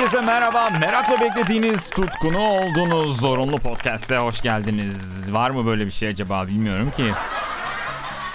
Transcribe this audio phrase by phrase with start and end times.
[0.00, 0.70] Herkese merhaba.
[0.70, 5.32] Merakla beklediğiniz, tutkunu olduğunuz zorunlu podcast'e hoş geldiniz.
[5.32, 7.12] Var mı böyle bir şey acaba bilmiyorum ki.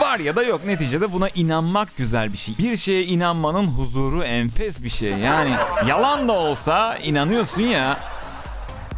[0.00, 2.58] Var ya da yok neticede buna inanmak güzel bir şey.
[2.58, 5.10] Bir şeye inanmanın huzuru enfes bir şey.
[5.10, 7.98] Yani yalan da olsa inanıyorsun ya.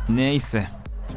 [0.08, 0.66] Neyse.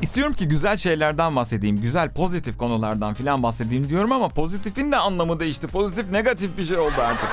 [0.02, 1.82] İstiyorum ki güzel şeylerden bahsedeyim.
[1.82, 5.68] Güzel pozitif konulardan filan bahsedeyim diyorum ama pozitifin de anlamı değişti.
[5.68, 7.30] Pozitif negatif bir şey oldu artık.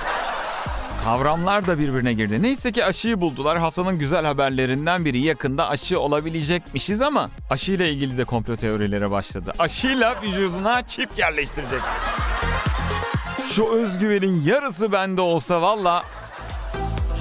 [1.05, 2.43] Kavramlar da birbirine girdi.
[2.43, 3.59] Neyse ki aşıyı buldular.
[3.59, 9.53] Haftanın güzel haberlerinden biri yakında aşı olabilecekmişiz ama aşıyla ilgili de komplo teorileri başladı.
[9.59, 11.81] Aşıyla vücuduna çip yerleştirecek.
[13.51, 16.03] Şu özgüvenin yarısı bende olsa valla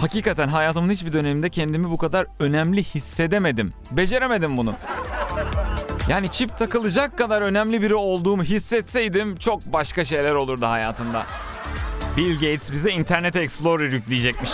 [0.01, 3.73] hakikaten hayatımın hiçbir döneminde kendimi bu kadar önemli hissedemedim.
[3.91, 4.75] Beceremedim bunu.
[6.09, 11.25] Yani çip takılacak kadar önemli biri olduğumu hissetseydim çok başka şeyler olurdu hayatımda.
[12.19, 14.51] Bill Gates bize Internet Explorer yükleyecekmiş.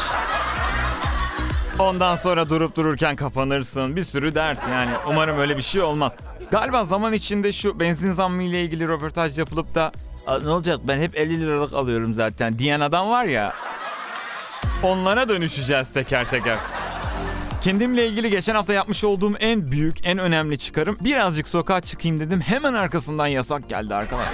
[1.79, 3.95] Ondan sonra durup dururken kapanırsın.
[3.95, 4.91] Bir sürü dert yani.
[5.07, 6.15] Umarım öyle bir şey olmaz.
[6.51, 9.91] Galiba zaman içinde şu benzin zammı ile ilgili röportaj yapılıp da
[10.27, 13.53] "Aa, ne olacak ben hep 50 liralık alıyorum zaten diyen adam var ya.
[14.83, 16.57] Onlara dönüşeceğiz teker teker.
[17.61, 22.41] Kendimle ilgili geçen hafta yapmış olduğum en büyük, en önemli çıkarım birazcık sokağa çıkayım dedim.
[22.41, 24.33] Hemen arkasından yasak geldi arkadaşlar.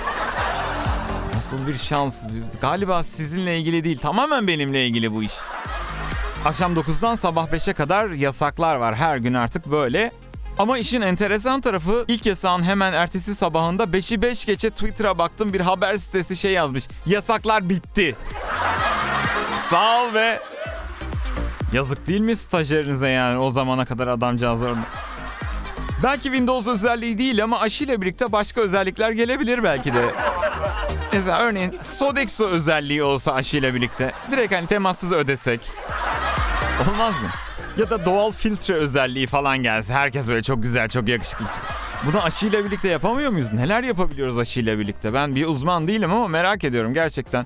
[1.42, 2.23] Nasıl bir şans.
[2.61, 3.97] Galiba sizinle ilgili değil.
[3.97, 5.31] Tamamen benimle ilgili bu iş.
[6.45, 8.95] Akşam 9'dan sabah 5'e kadar yasaklar var.
[8.95, 10.12] Her gün artık böyle.
[10.58, 15.59] Ama işin enteresan tarafı ilk yasağın hemen ertesi sabahında 5'i 5 geçe Twitter'a baktım bir
[15.59, 16.88] haber sitesi şey yazmış.
[17.06, 18.16] Yasaklar bitti.
[19.69, 20.39] Sağ ol ve
[21.73, 25.01] yazık değil mi stajyerinize yani o zamana kadar adamcağız orada.
[26.04, 30.14] Belki Windows özelliği değil ama aşıyla birlikte başka özellikler gelebilir belki de.
[31.14, 34.12] Mesela örneğin Sodexo özelliği olsa aşıyla birlikte.
[34.32, 35.72] Direkt hani temassız ödesek.
[36.92, 37.28] Olmaz mı?
[37.78, 39.94] Ya da doğal filtre özelliği falan gelse.
[39.94, 41.64] Herkes böyle çok güzel, çok yakışıklı çık-
[42.06, 43.54] Bunu aşıyla birlikte yapamıyor muyuz?
[43.54, 45.14] Neler yapabiliyoruz aşıyla birlikte?
[45.14, 47.46] Ben bir uzman değilim ama merak ediyorum gerçekten.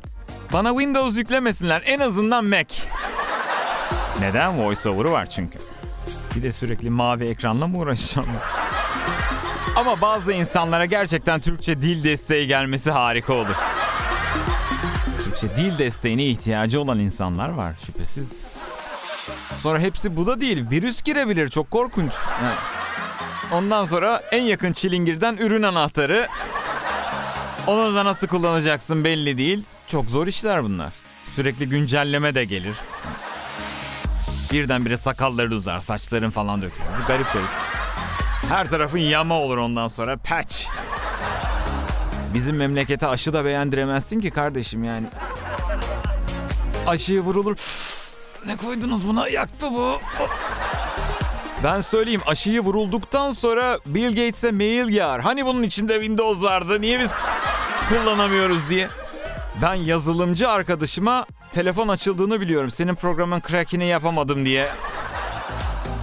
[0.54, 1.82] Bana Windows yüklemesinler.
[1.86, 2.76] En azından Mac.
[4.20, 4.58] Neden?
[4.60, 5.60] VoiceOver'ı var çünkü.
[6.36, 8.28] Bir de sürekli mavi ekranla mı uğraşacağım?
[9.76, 13.56] Ama bazı insanlara gerçekten Türkçe dil desteği gelmesi harika olur.
[15.24, 18.32] Türkçe dil desteğine ihtiyacı olan insanlar var şüphesiz.
[19.58, 20.66] Sonra hepsi bu da değil.
[20.72, 21.50] Virüs girebilir.
[21.50, 22.14] Çok korkunç.
[22.44, 22.56] Yani
[23.52, 26.28] ondan sonra en yakın çilingirden ürün anahtarı.
[27.68, 29.64] Onu da nasıl kullanacaksın belli değil.
[29.88, 30.94] Çok zor işler bunlar.
[31.36, 32.76] Sürekli güncelleme de gelir.
[34.52, 36.86] Birdenbire sakalları uzar, saçların falan dökülür.
[37.08, 37.48] Garip garip.
[38.50, 40.18] Her tarafın yama olur ondan sonra.
[40.18, 40.66] Patch.
[42.34, 45.08] Bizim memlekete aşı da beğendiremezsin ki kardeşim yani.
[46.88, 47.56] Aşıyı vurulur.
[48.46, 49.28] ne koydunuz buna?
[49.28, 50.00] Yaktı bu.
[51.64, 55.22] Ben söyleyeyim aşıyı vurulduktan sonra Bill Gates'e mail yağar.
[55.22, 57.12] Hani bunun içinde Windows vardı niye biz
[57.90, 58.90] kullanamıyoruz diye.
[59.62, 62.72] Ben yazılımcı arkadaşıma telefon açıldığını biliyorum.
[62.72, 64.70] Senin programın crack'ini yapamadım diye.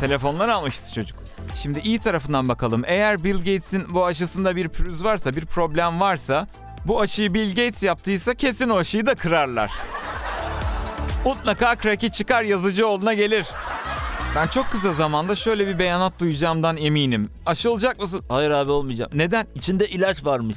[0.01, 1.19] Telefonlar almıştı çocuk.
[1.55, 2.83] Şimdi iyi tarafından bakalım.
[2.87, 6.49] Eğer Bill Gates'in bu aşısında bir pürüz varsa, bir problem varsa
[6.87, 9.73] bu aşıyı Bill Gates yaptıysa kesin o aşıyı da kırarlar.
[11.25, 13.47] Mutlaka crack'i çıkar yazıcıoğluna gelir.
[14.37, 17.31] Ben çok kısa zamanda şöyle bir beyanat duyacağımdan eminim.
[17.47, 18.25] Aşı olacak mısın?
[18.29, 19.11] Hayır abi olmayacağım.
[19.15, 19.47] Neden?
[19.55, 20.57] İçinde ilaç varmış.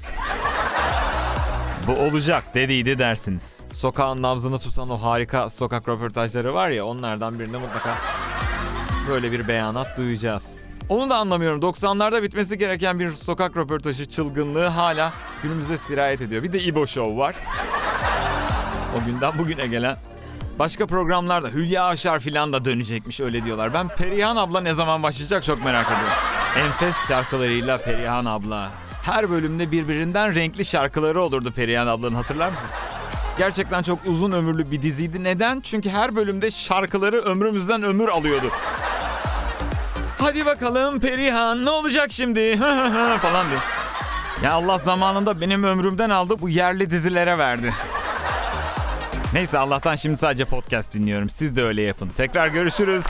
[1.87, 3.63] Bu olacak dediydi dersiniz.
[3.73, 7.97] Sokağın nabzını tutan o harika sokak röportajları var ya onlardan birinde mutlaka
[9.09, 10.49] böyle bir beyanat duyacağız.
[10.89, 11.61] Onu da anlamıyorum.
[11.61, 15.13] 90'larda bitmesi gereken bir sokak röportajı çılgınlığı hala
[15.43, 16.43] günümüze sirayet ediyor.
[16.43, 17.35] Bir de İbo Show var.
[18.97, 19.97] O günden bugüne gelen.
[20.59, 23.73] Başka programlarda Hülya Aşar filan da dönecekmiş öyle diyorlar.
[23.73, 26.17] Ben Perihan abla ne zaman başlayacak çok merak ediyorum.
[26.57, 28.71] Enfes şarkılarıyla Perihan abla.
[29.05, 32.65] Her bölümde birbirinden renkli şarkıları olurdu Perihan ablanın hatırlar mısın?
[33.37, 35.23] Gerçekten çok uzun ömürlü bir diziydi.
[35.23, 35.61] Neden?
[35.61, 38.51] Çünkü her bölümde şarkıları ömrümüzden ömür alıyordu.
[40.17, 42.57] Hadi bakalım Perihan ne olacak şimdi
[43.21, 43.59] falan diye.
[44.43, 47.73] Ya Allah zamanında benim ömrümden aldı bu yerli dizilere verdi.
[49.33, 51.29] Neyse Allah'tan şimdi sadece podcast dinliyorum.
[51.29, 52.09] Siz de öyle yapın.
[52.17, 53.05] Tekrar görüşürüz.